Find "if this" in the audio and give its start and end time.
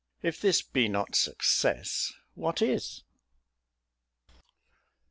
0.23-0.63